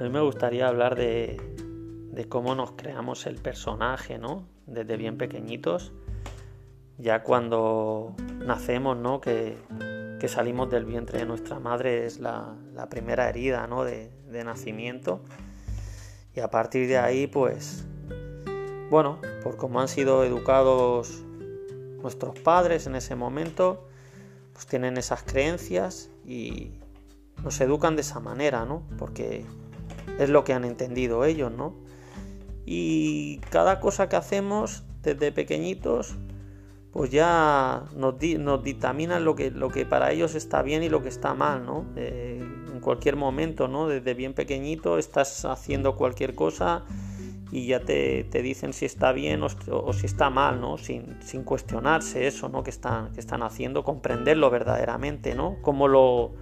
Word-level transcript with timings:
Hoy 0.00 0.10
me 0.10 0.20
gustaría 0.20 0.68
hablar 0.68 0.94
de, 0.94 1.40
cómo 2.28 2.54
nos 2.54 2.72
creamos 2.72 3.26
el 3.26 3.34
personaje, 3.34 4.16
¿no? 4.16 4.46
Desde 4.64 4.96
bien 4.96 5.18
pequeñitos, 5.18 5.92
ya 6.98 7.24
cuando 7.24 8.14
nacemos, 8.46 8.96
¿no? 8.96 9.20
Que, 9.20 9.58
salimos 10.28 10.70
del 10.70 10.84
vientre 10.84 11.18
de 11.18 11.26
nuestra 11.26 11.58
madre 11.58 12.06
es 12.06 12.20
la, 12.20 12.54
primera 12.88 13.28
herida, 13.28 13.66
¿no? 13.66 13.82
De, 13.82 14.12
de, 14.30 14.44
nacimiento. 14.44 15.20
Y 16.32 16.40
a 16.40 16.48
partir 16.48 16.86
de 16.86 16.98
ahí, 16.98 17.26
pues, 17.26 17.84
bueno, 18.90 19.20
por 19.42 19.56
cómo 19.56 19.80
han 19.80 19.88
sido 19.88 20.22
educados 20.22 21.24
nuestros 22.00 22.38
padres 22.38 22.86
en 22.86 22.94
ese 22.94 23.16
momento, 23.16 23.88
pues 24.52 24.64
tienen 24.64 24.96
esas 24.96 25.24
creencias 25.24 26.08
y 26.24 26.70
nos 27.42 27.60
educan 27.60 27.96
de 27.96 28.02
esa 28.02 28.20
manera, 28.20 28.64
¿no? 28.64 28.84
Porque 28.96 29.44
es 30.18 30.28
lo 30.28 30.44
que 30.44 30.52
han 30.52 30.64
entendido 30.64 31.24
ellos, 31.24 31.52
¿no? 31.52 31.74
Y 32.66 33.38
cada 33.50 33.80
cosa 33.80 34.08
que 34.08 34.16
hacemos 34.16 34.84
desde 35.02 35.32
pequeñitos, 35.32 36.14
pues 36.92 37.10
ya 37.10 37.84
nos, 37.96 38.14
nos 38.38 38.62
dictaminan 38.62 39.24
lo 39.24 39.34
que, 39.34 39.50
lo 39.50 39.70
que 39.70 39.86
para 39.86 40.12
ellos 40.12 40.34
está 40.34 40.62
bien 40.62 40.82
y 40.82 40.88
lo 40.88 41.02
que 41.02 41.08
está 41.08 41.34
mal, 41.34 41.64
¿no? 41.64 41.86
Eh, 41.96 42.42
en 42.72 42.80
cualquier 42.80 43.16
momento, 43.16 43.68
¿no? 43.68 43.88
Desde 43.88 44.14
bien 44.14 44.34
pequeñito 44.34 44.98
estás 44.98 45.44
haciendo 45.44 45.96
cualquier 45.96 46.34
cosa 46.34 46.84
y 47.50 47.66
ya 47.66 47.80
te, 47.80 48.24
dicen 48.42 48.72
si 48.72 48.84
está 48.84 49.12
bien 49.12 49.42
o, 49.42 49.92
si 49.92 50.06
está 50.06 50.28
mal, 50.28 50.60
¿no? 50.60 50.76
Sin, 50.76 51.16
sin, 51.22 51.44
cuestionarse 51.44 52.26
eso, 52.26 52.48
¿no? 52.48 52.62
Que 52.62 52.70
están, 52.70 53.12
que 53.12 53.20
están 53.20 53.42
haciendo, 53.42 53.84
comprenderlo 53.84 54.50
verdaderamente, 54.50 55.34
¿no? 55.34 55.56
Cómo 55.62 55.88
lo, 55.88 56.32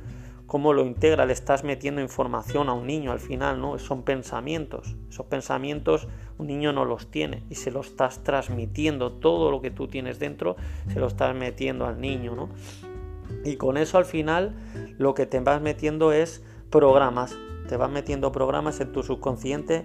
cómo 0.47 0.73
lo 0.73 0.85
integra, 0.85 1.27
le 1.27 1.33
estás 1.33 1.65
metiendo 1.65 2.01
información 2.01 2.69
a 2.69 2.73
un 2.73 2.87
niño 2.87 3.13
al 3.13 3.21
final, 3.21 3.61
¿no? 3.61 3.79
Son 3.79 4.03
pensamientos. 4.03 4.97
Esos 5.09 5.27
pensamientos 5.27 6.09
un 6.39 6.47
niño 6.47 6.73
no 6.73 6.85
los 6.85 7.11
tiene 7.11 7.43
y 7.51 7.55
se 7.55 7.71
los 7.71 7.89
estás 7.89 8.23
transmitiendo, 8.23 9.13
todo 9.13 9.51
lo 9.51 9.61
que 9.61 9.71
tú 9.71 9.89
tienes 9.89 10.19
dentro 10.19 10.57
se 10.89 11.01
lo 11.01 11.07
estás 11.07 11.35
metiendo 11.35 11.87
al 11.87 12.01
niño, 12.01 12.35
¿no? 12.35 12.51
Y 13.45 13.57
con 13.57 13.77
eso 13.77 13.99
al 13.99 14.05
final 14.05 14.55
lo 14.99 15.15
que 15.15 15.27
te 15.27 15.41
vas 15.41 15.61
metiendo 15.61 16.13
es 16.13 16.43
programas, 16.71 17.37
te 17.69 17.77
vas 17.77 17.91
metiendo 17.91 18.33
programas 18.33 18.81
en 18.81 18.93
tu 18.93 19.03
subconsciente 19.03 19.85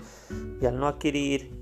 y 0.62 0.66
al 0.66 0.78
no 0.78 0.88
adquirir 0.88 1.61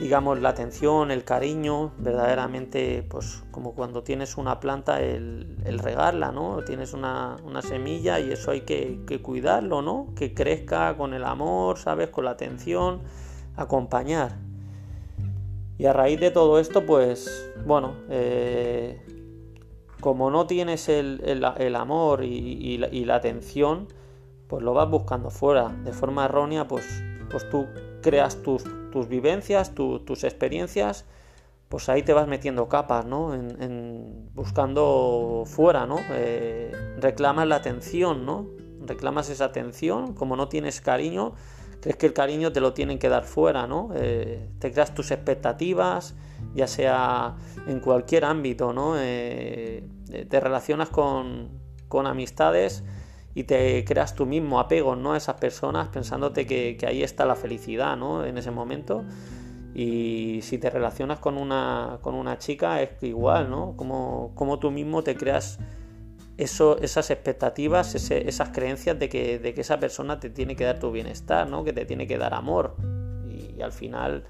digamos, 0.00 0.40
la 0.40 0.50
atención, 0.50 1.10
el 1.10 1.24
cariño, 1.24 1.92
verdaderamente, 1.98 3.04
pues 3.08 3.42
como 3.50 3.74
cuando 3.74 4.02
tienes 4.02 4.36
una 4.36 4.60
planta, 4.60 5.00
el, 5.00 5.56
regarla, 5.82 6.30
¿no? 6.30 6.62
Tienes 6.64 6.94
una, 6.94 7.36
semilla 7.62 8.20
y 8.20 8.30
eso 8.30 8.52
hay 8.52 8.60
que, 8.60 9.20
cuidarlo, 9.22 9.82
¿no? 9.82 10.14
Que 10.14 10.34
crezca 10.34 10.96
con 10.96 11.14
el 11.14 11.24
amor, 11.24 11.78
¿sabes? 11.78 12.10
Con 12.10 12.24
la 12.24 12.32
atención, 12.32 13.00
acompañar. 13.56 14.36
Y 15.78 15.86
a 15.86 15.92
raíz 15.92 16.20
de 16.20 16.30
todo 16.30 16.58
esto, 16.60 16.86
pues, 16.86 17.52
bueno, 17.66 17.94
eh, 18.08 19.00
como 20.00 20.30
no 20.30 20.46
tienes 20.46 20.88
el, 20.88 21.44
amor 21.74 22.22
y, 22.22 22.78
la, 22.78 22.88
y 22.88 23.04
la 23.04 23.16
atención, 23.16 23.88
pues 24.46 24.62
lo 24.62 24.74
vas 24.74 24.88
buscando 24.88 25.30
fuera. 25.30 25.68
De 25.84 25.92
forma 25.92 26.24
errónea, 26.24 26.68
pues, 26.68 27.02
pues 27.30 27.48
tú 27.50 27.66
creas 28.02 28.42
tus, 28.42 28.64
tus 28.90 29.08
vivencias, 29.08 29.74
tus 29.74 30.24
experiencias, 30.24 31.04
pues 31.68 31.88
ahí 31.88 32.02
te 32.02 32.12
vas 32.12 32.26
metiendo 32.26 32.68
capas, 32.68 33.04
¿no? 33.04 33.34
En, 33.34 34.30
buscando 34.34 35.44
fuera, 35.46 35.86
¿no? 35.86 35.98
Eh, 36.10 36.72
reclamas 36.98 37.46
la 37.46 37.56
atención, 37.56 38.24
¿no? 38.24 38.46
Reclamas 38.86 39.28
esa 39.28 39.46
atención, 39.46 40.14
como 40.14 40.36
no 40.36 40.48
tienes 40.48 40.80
cariño, 40.80 41.34
crees 41.80 41.96
que 41.96 42.06
el 42.06 42.14
cariño 42.14 42.52
te 42.52 42.60
lo 42.60 42.72
tienen 42.72 42.98
que 42.98 43.08
dar 43.08 43.24
fuera, 43.24 43.66
¿no? 43.66 43.90
Eh, 43.94 44.48
te 44.58 44.72
creas 44.72 44.94
tus 44.94 45.10
expectativas, 45.10 46.14
ya 46.54 46.66
sea 46.66 47.36
en 47.66 47.80
cualquier 47.80 48.24
ámbito, 48.24 48.72
¿no? 48.72 48.94
Eh, 48.96 49.86
te 50.28 50.40
relacionas 50.40 50.88
con, 50.88 51.50
con 51.88 52.06
amistades 52.06 52.82
y 53.34 53.44
te 53.44 53.84
creas 53.84 54.14
tú 54.14 54.26
mismo 54.26 54.58
apego 54.60 54.96
¿no? 54.96 55.12
a 55.12 55.16
esas 55.16 55.36
personas 55.36 55.88
pensándote 55.88 56.46
que, 56.46 56.76
ahí 56.86 57.02
está 57.02 57.24
la 57.24 57.36
felicidad 57.36 57.96
¿no? 57.96 58.24
en 58.24 58.38
ese 58.38 58.50
momento. 58.50 59.04
Y 59.74 60.40
si 60.42 60.58
te 60.58 60.70
relacionas 60.70 61.20
con 61.20 61.36
una, 61.36 61.98
con 62.02 62.14
una 62.14 62.38
chica 62.38 62.82
es 62.82 63.00
igual, 63.02 63.48
¿no? 63.48 63.76
Como, 63.76 64.32
como 64.34 64.58
tú 64.58 64.72
mismo 64.72 65.04
te 65.04 65.14
creas 65.16 65.60
eso, 66.38 66.78
esas 66.78 67.10
expectativas, 67.10 67.94
esas 67.94 68.48
creencias 68.50 68.98
de 68.98 69.08
que, 69.08 69.38
de 69.38 69.54
que 69.54 69.60
esa 69.60 69.78
persona 69.78 70.20
te 70.20 70.30
tiene 70.30 70.56
que 70.56 70.64
dar 70.64 70.78
tu 70.78 70.90
bienestar, 70.90 71.48
¿no? 71.48 71.64
Que 71.64 71.72
te 71.72 71.84
tiene 71.84 72.06
que 72.06 72.16
dar 72.16 72.32
amor. 72.32 72.76
Y, 73.28 73.60
al 73.60 73.72
final 73.72 74.24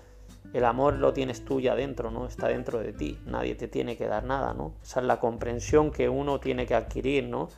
el 0.55 0.65
amor 0.65 0.95
lo 0.95 1.13
tienes 1.13 1.45
tú 1.45 1.61
ya 1.61 1.75
dentro, 1.75 2.11
¿no? 2.11 2.27
Está 2.27 2.49
dentro 2.49 2.79
de 2.79 2.95
ti. 2.95 3.19
Nadie 3.27 3.55
te 3.55 3.69
tiene 3.69 3.97
que 3.97 4.07
dar 4.07 4.25
nada, 4.25 4.55
¿no? 4.55 4.75
Esa 4.83 5.01
es 5.01 5.07
la 5.07 5.21
comprensión 5.21 5.91
que 5.91 6.09
uno 6.09 6.41
tiene 6.41 6.67
que 6.67 6.75
adquirir, 6.75 7.25
¿no? 7.25 7.51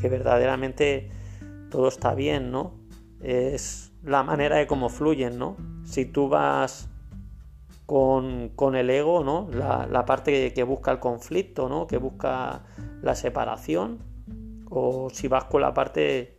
Que 0.00 0.08
verdaderamente 0.08 1.10
todo 1.70 1.88
está 1.88 2.14
bien, 2.14 2.50
¿no? 2.50 2.74
Es 3.22 3.92
la 4.02 4.22
manera 4.22 4.56
de 4.56 4.66
cómo 4.66 4.88
fluyen, 4.88 5.38
¿no? 5.38 5.56
Si 5.84 6.04
tú 6.04 6.28
vas 6.28 6.88
con, 7.86 8.74
el 8.76 8.90
ego, 8.90 9.24
¿no? 9.24 9.48
La, 9.52 10.04
parte 10.04 10.52
que, 10.52 10.62
busca 10.62 10.92
el 10.92 11.00
conflicto, 11.00 11.68
¿no? 11.68 11.86
Que 11.86 11.96
busca 11.96 12.62
la 13.02 13.14
separación, 13.14 13.98
o 14.68 15.10
si 15.10 15.26
vas 15.26 15.44
con 15.44 15.62
la 15.62 15.74
parte 15.74 16.36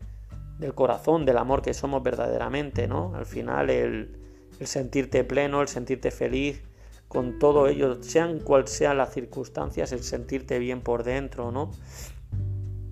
del 0.60 0.74
corazón, 0.74 1.26
del 1.26 1.38
amor 1.38 1.62
que 1.62 1.74
somos 1.74 2.02
verdaderamente, 2.04 2.88
¿no? 2.88 3.14
Al 3.16 3.26
final 3.26 3.70
el, 3.70 4.18
el 4.60 4.68
sentirte 4.68 5.24
pleno, 5.24 5.62
el 5.62 5.68
sentirte 5.68 6.12
feliz 6.12 6.64
con 7.08 7.40
todo 7.40 7.68
ello, 7.68 8.02
sean 8.02 8.40
cual 8.40 8.70
sean 8.70 8.98
las 8.98 9.14
circunstancias, 9.14 9.92
el 9.92 10.04
sentirte 10.04 10.60
bien 10.60 10.80
por 10.80 11.04
dentro, 11.04 11.52
¿no? 11.52 11.72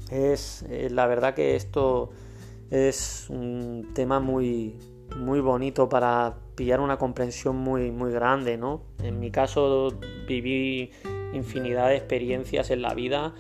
Es 0.10 0.66
eh, 0.70 0.90
la 0.90 1.06
verdad 1.08 1.34
que 1.34 1.56
esto 1.56 2.10
es 2.72 3.28
un 3.30 3.92
tema 3.94 4.20
muy, 4.20 4.76
muy 5.18 5.40
bonito 5.40 5.90
para 5.90 6.36
pillar 6.56 6.80
una 6.80 6.98
comprensión 6.98 7.56
muy, 7.56 7.92
muy 7.92 8.12
grande, 8.12 8.58
¿no? 8.58 8.84
En 9.04 9.20
mi 9.20 9.32
caso 9.32 9.94
viví 10.28 10.92
infinidad 11.34 11.90
de 11.90 11.98
experiencias 11.98 12.70
en 12.72 12.82
la 12.82 12.94
vida 12.94 13.34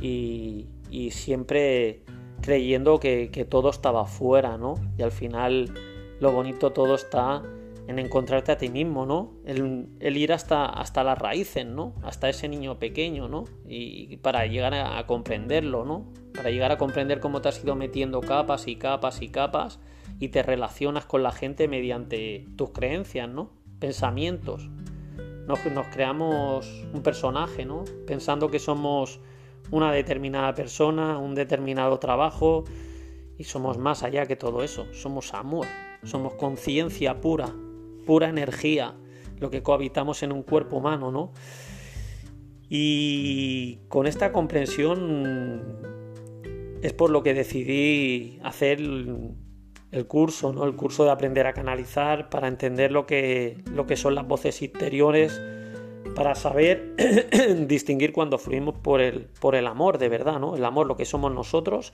y, 0.00 0.68
siempre 1.10 2.02
creyendo 2.40 3.00
que, 3.00 3.30
que, 3.30 3.44
todo 3.44 3.70
estaba 3.70 4.06
fuera, 4.06 4.56
¿no? 4.56 4.74
Y 4.96 5.02
al 5.02 5.10
final 5.12 5.72
lo 6.20 6.32
bonito 6.32 6.72
todo 6.72 6.94
está 6.94 7.42
en 7.88 7.98
encontrarte 7.98 8.52
a 8.52 8.58
ti 8.58 8.68
mismo, 8.68 9.06
¿no? 9.06 9.34
El, 9.44 10.16
ir 10.16 10.32
hasta, 10.32 10.66
hasta 10.66 11.04
las 11.04 11.18
raíces, 11.18 11.64
¿no? 11.64 11.94
Hasta 12.02 12.28
ese 12.28 12.48
niño 12.48 12.78
pequeño, 12.78 13.28
¿no? 13.28 13.44
Y 13.66 14.16
para 14.18 14.46
llegar 14.46 14.74
a, 14.74 15.06
comprenderlo, 15.06 15.84
¿no? 15.84 16.12
Para 16.34 16.50
llegar 16.50 16.72
a 16.72 16.78
comprender 16.78 17.20
cómo 17.20 17.40
te 17.40 17.48
has 17.48 17.62
ido 17.62 17.76
metiendo 17.76 18.20
capas 18.20 18.66
y 18.66 18.76
capas 18.76 19.22
y 19.22 19.28
capas 19.28 19.78
y 20.18 20.28
te 20.28 20.42
relacionas 20.42 21.06
con 21.06 21.22
la 21.22 21.30
gente 21.30 21.68
mediante 21.68 22.46
tus 22.56 22.70
creencias, 22.70 23.28
¿no? 23.28 23.50
Pensamientos. 23.78 24.68
Nos, 25.46 25.64
nos 25.66 25.86
creamos 25.86 26.68
un 26.92 27.02
personaje, 27.02 27.64
¿no? 27.64 27.84
Pensando 28.06 28.50
que 28.50 28.58
somos 28.58 29.20
una 29.70 29.92
determinada 29.92 30.54
persona, 30.54 31.18
un 31.18 31.36
determinado 31.36 32.00
trabajo 32.00 32.64
y 33.38 33.44
somos 33.44 33.78
más 33.78 34.02
allá 34.02 34.26
que 34.26 34.34
todo 34.34 34.64
eso. 34.64 34.92
Somos 34.92 35.34
amor, 35.34 35.66
somos 36.02 36.34
conciencia 36.34 37.20
pura, 37.20 37.54
pura 38.06 38.30
energía, 38.30 38.94
lo 39.38 39.50
que 39.50 39.62
cohabitamos 39.62 40.22
en 40.22 40.32
un 40.32 40.42
cuerpo 40.42 40.78
humano, 40.78 41.12
¿no? 41.12 41.32
Y 42.68 43.80
con 43.88 44.06
esta 44.06 44.32
comprensión 44.32 45.62
es 46.82 46.92
por 46.92 47.10
lo 47.10 47.22
que 47.22 47.34
decidí 47.34 48.40
hacer 48.42 48.80
el, 48.80 50.06
curso, 50.06 50.52
¿no? 50.52 50.64
El 50.64 50.74
curso 50.74 51.04
de 51.04 51.10
aprender 51.10 51.46
a 51.46 51.52
canalizar 51.52 52.28
para 52.28 52.48
entender 52.48 52.92
lo 52.92 53.06
que, 53.06 53.58
lo 53.72 53.86
que 53.86 53.96
son 53.96 54.14
las 54.14 54.26
voces 54.26 54.60
interiores, 54.62 55.40
para 56.14 56.34
saber 56.34 56.94
distinguir 57.66 58.12
cuando 58.12 58.38
fluimos 58.38 58.74
por 58.74 59.00
el, 59.00 59.28
por 59.40 59.54
el 59.54 59.66
amor 59.66 59.98
de 59.98 60.08
verdad, 60.08 60.38
¿no? 60.40 60.56
El 60.56 60.64
amor, 60.64 60.86
lo 60.86 60.96
que 60.96 61.04
somos 61.04 61.32
nosotros 61.32 61.92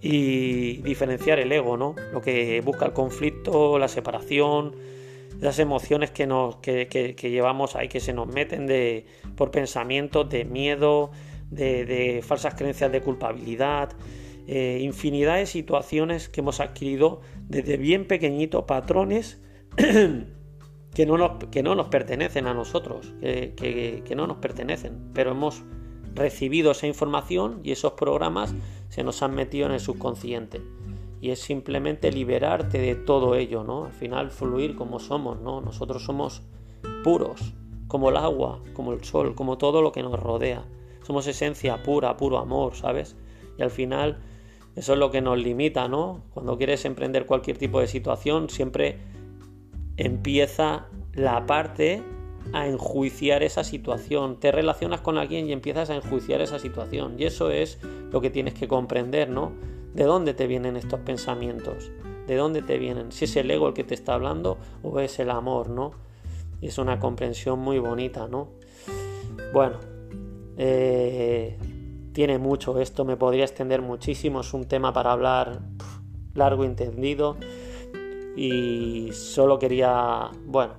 y 0.00 0.78
diferenciar 0.78 1.38
el 1.38 1.52
ego, 1.52 1.76
¿no? 1.76 1.94
Lo 2.12 2.20
que 2.20 2.60
busca 2.62 2.86
el 2.86 2.92
conflicto, 2.92 3.78
la 3.78 3.88
separación, 3.88 4.74
esas 5.42 5.58
emociones 5.58 6.12
que, 6.12 6.24
nos, 6.26 6.56
que, 6.58 7.16
llevamos 7.20 7.74
ahí, 7.74 7.88
que 7.88 7.98
se 7.98 8.12
nos 8.12 8.28
meten 8.28 8.66
de, 8.66 9.06
por 9.34 9.50
pensamientos 9.50 10.28
de 10.30 10.44
miedo, 10.44 11.10
de, 11.50 12.22
falsas 12.24 12.54
creencias 12.54 12.92
de 12.92 13.00
culpabilidad, 13.00 13.92
eh, 14.46 14.78
infinidad 14.82 15.36
de 15.36 15.46
situaciones 15.46 16.28
que 16.28 16.42
hemos 16.42 16.60
adquirido 16.60 17.22
desde 17.48 17.76
bien 17.76 18.06
pequeñito, 18.06 18.66
patrones 18.66 19.40
que 19.76 21.06
no 21.06 21.18
nos, 21.18 21.44
que 21.46 21.64
no 21.64 21.74
nos 21.74 21.88
pertenecen 21.88 22.46
a 22.46 22.54
nosotros, 22.54 23.12
que, 23.20 24.04
que 24.06 24.14
no 24.14 24.28
nos 24.28 24.36
pertenecen, 24.36 25.10
pero 25.12 25.32
hemos 25.32 25.64
recibido 26.14 26.70
esa 26.70 26.86
información 26.86 27.60
y 27.64 27.72
esos 27.72 27.94
programas 27.94 28.54
se 28.90 29.02
nos 29.02 29.22
han 29.24 29.34
metido 29.34 29.66
en 29.66 29.72
el 29.72 29.80
subconsciente. 29.80 30.60
Y 31.22 31.30
es 31.30 31.38
simplemente 31.38 32.10
liberarte 32.10 32.78
de 32.78 32.96
todo 32.96 33.36
ello, 33.36 33.62
¿no? 33.62 33.84
Al 33.84 33.92
final 33.92 34.32
fluir 34.32 34.74
como 34.74 34.98
somos, 34.98 35.40
¿no? 35.40 35.60
Nosotros 35.60 36.04
somos 36.04 36.42
puros, 37.04 37.54
como 37.86 38.10
el 38.10 38.16
agua, 38.16 38.60
como 38.74 38.92
el 38.92 39.04
sol, 39.04 39.36
como 39.36 39.56
todo 39.56 39.82
lo 39.82 39.92
que 39.92 40.02
nos 40.02 40.18
rodea. 40.18 40.64
Somos 41.04 41.28
esencia 41.28 41.80
pura, 41.84 42.16
puro 42.16 42.38
amor, 42.38 42.74
¿sabes? 42.74 43.14
Y 43.56 43.62
al 43.62 43.70
final 43.70 44.18
eso 44.74 44.94
es 44.94 44.98
lo 44.98 45.12
que 45.12 45.20
nos 45.20 45.38
limita, 45.38 45.86
¿no? 45.86 46.24
Cuando 46.34 46.58
quieres 46.58 46.84
emprender 46.86 47.24
cualquier 47.24 47.56
tipo 47.56 47.78
de 47.78 47.86
situación, 47.86 48.50
siempre 48.50 48.98
empieza 49.96 50.88
la 51.14 51.46
parte 51.46 52.02
a 52.52 52.66
enjuiciar 52.66 53.44
esa 53.44 53.62
situación. 53.62 54.40
Te 54.40 54.50
relacionas 54.50 55.02
con 55.02 55.18
alguien 55.18 55.48
y 55.48 55.52
empiezas 55.52 55.88
a 55.88 55.94
enjuiciar 55.94 56.40
esa 56.40 56.58
situación. 56.58 57.14
Y 57.16 57.26
eso 57.26 57.50
es 57.50 57.78
lo 58.10 58.20
que 58.20 58.30
tienes 58.30 58.54
que 58.54 58.66
comprender, 58.66 59.30
¿no? 59.30 59.52
¿De 59.94 60.04
dónde 60.04 60.34
te 60.34 60.46
vienen 60.46 60.76
estos 60.76 61.00
pensamientos? 61.00 61.90
¿De 62.26 62.36
dónde 62.36 62.62
te 62.62 62.78
vienen? 62.78 63.12
Si 63.12 63.26
es 63.26 63.36
el 63.36 63.50
ego 63.50 63.68
el 63.68 63.74
que 63.74 63.84
te 63.84 63.94
está 63.94 64.14
hablando 64.14 64.58
o 64.82 65.00
es 65.00 65.18
el 65.18 65.30
amor, 65.30 65.68
¿no? 65.68 65.92
Y 66.60 66.68
es 66.68 66.78
una 66.78 66.98
comprensión 66.98 67.58
muy 67.58 67.78
bonita, 67.78 68.28
¿no? 68.28 68.48
Bueno, 69.52 69.78
eh, 70.56 71.58
tiene 72.12 72.38
mucho 72.38 72.78
esto, 72.78 73.04
me 73.04 73.16
podría 73.16 73.44
extender 73.44 73.82
muchísimo, 73.82 74.40
es 74.40 74.54
un 74.54 74.66
tema 74.66 74.92
para 74.92 75.12
hablar 75.12 75.60
largo 76.34 76.64
y 76.64 76.66
entendido 76.66 77.36
y 78.36 79.10
solo 79.12 79.58
quería, 79.58 80.30
bueno, 80.46 80.74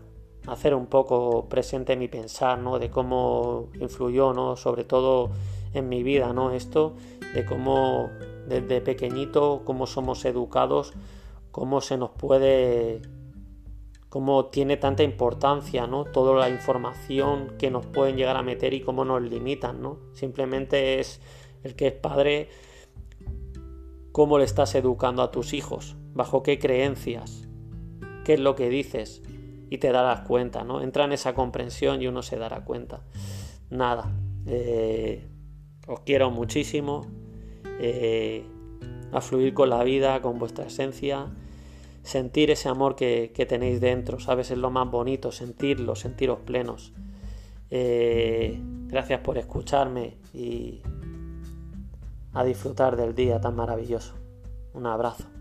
hacer 0.48 0.74
un 0.74 0.88
poco 0.88 1.48
presente 1.48 1.96
mi 1.96 2.08
pensar, 2.08 2.60
¿no? 2.60 2.80
De 2.80 2.90
cómo 2.90 3.70
influyó, 3.80 4.34
¿no? 4.34 4.56
Sobre 4.56 4.84
todo 4.84 5.30
en 5.74 5.90
mi 5.90 6.04
vida, 6.04 6.34
¿no? 6.34 6.52
Esto, 6.52 6.96
de 7.34 7.46
cómo 7.46 8.10
desde 8.48 8.82
pequeñito, 8.82 9.64
cómo 9.66 9.88
somos 9.88 10.26
educados, 10.26 10.94
cómo 11.52 11.82
se 11.82 11.98
nos 11.98 12.12
puede, 12.12 13.02
cómo 14.10 14.46
tiene 14.48 14.78
tanta 14.78 15.04
importancia, 15.04 15.88
¿no? 15.88 16.06
Toda 16.06 16.40
la 16.40 16.50
información 16.50 17.54
que 17.58 17.72
nos 17.72 17.86
pueden 17.86 18.18
llegar 18.18 18.38
a 18.38 18.44
meter 18.44 18.74
y 18.74 18.82
cómo 18.82 19.06
nos 19.06 19.22
limitan, 19.22 19.82
¿no? 19.82 20.00
Simplemente 20.14 21.00
es 21.00 21.22
el 21.64 21.76
que 21.76 21.88
es 21.88 21.94
padre, 21.94 22.50
cómo 24.12 24.38
le 24.38 24.46
estás 24.46 24.76
educando 24.76 25.24
a 25.24 25.32
tus 25.32 25.54
hijos, 25.54 25.96
bajo 26.14 26.44
qué 26.44 26.60
creencias, 26.60 27.48
qué 28.26 28.34
es 28.34 28.40
lo 28.40 28.56
que 28.56 28.70
dices, 28.70 29.24
y 29.70 29.80
te 29.80 29.92
darás 29.92 30.22
cuenta, 30.28 30.64
¿no? 30.64 30.82
Entra 30.82 31.06
en 31.06 31.14
esa 31.14 31.34
comprensión 31.34 32.02
y 32.02 32.08
uno 32.08 32.22
se 32.22 32.38
dará 32.38 32.64
cuenta. 32.64 33.02
Nada, 33.70 34.12
eh, 34.46 35.28
os 35.88 36.02
quiero 36.02 36.30
muchísimo, 36.30 37.08
eh, 37.80 38.44
a 39.12 39.22
fluir 39.22 39.54
con 39.54 39.70
la 39.70 39.84
vida, 39.84 40.22
con 40.22 40.40
vuestra 40.40 40.66
esencia, 40.66 41.28
sentir 42.04 42.52
ese 42.52 42.70
amor 42.70 42.96
que, 42.96 43.32
tenéis 43.48 43.80
dentro, 43.80 44.20
¿sabes? 44.20 44.52
Es 44.52 44.58
lo 44.58 44.70
más 44.70 44.90
bonito, 44.90 45.32
sentirlo, 45.32 45.96
sentiros 45.96 46.40
plenos. 46.40 46.94
Eh, 47.70 48.60
gracias 48.88 49.22
por 49.22 49.38
escucharme 49.38 50.18
y 50.34 50.82
a 52.34 52.44
disfrutar 52.44 52.96
del 52.96 53.16
día 53.16 53.40
tan 53.40 53.56
maravilloso. 53.56 54.16
Un 54.74 54.86
abrazo. 54.88 55.33